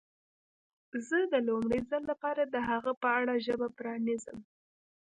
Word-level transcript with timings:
زه 1.07 1.17
د 1.33 1.33
لومړي 1.47 1.79
ځل 1.89 2.03
لپاره 2.11 2.41
د 2.45 2.55
هغه 2.69 2.91
په 3.01 3.07
اړه 3.19 3.33
ژبه 3.45 3.67
پرانیزم. 3.77 4.37